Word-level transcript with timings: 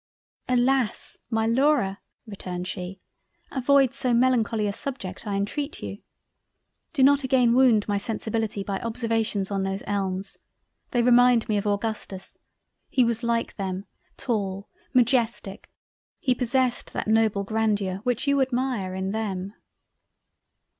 "Alas! 0.49 1.19
my 1.29 1.45
Laura 1.45 2.01
(returned 2.25 2.67
she) 2.67 2.99
avoid 3.51 3.93
so 3.93 4.15
melancholy 4.15 4.65
a 4.65 4.73
subject, 4.73 5.27
I 5.27 5.35
intreat 5.35 5.83
you. 5.83 5.99
Do 6.91 7.03
not 7.03 7.23
again 7.23 7.53
wound 7.53 7.87
my 7.87 7.99
Sensibility 7.99 8.63
by 8.63 8.79
observations 8.79 9.51
on 9.51 9.61
those 9.61 9.83
elms. 9.85 10.39
They 10.89 11.03
remind 11.03 11.47
me 11.47 11.55
of 11.57 11.67
Augustus. 11.67 12.39
He 12.89 13.03
was 13.03 13.21
like 13.21 13.57
them, 13.57 13.85
tall, 14.17 14.67
magestic—he 14.91 16.33
possessed 16.33 16.93
that 16.93 17.07
noble 17.07 17.43
grandeur 17.43 17.97
which 17.97 18.25
you 18.27 18.41
admire 18.41 18.95
in 18.95 19.11
them." 19.11 19.53